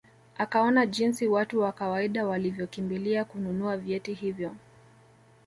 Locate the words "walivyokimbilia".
2.27-3.25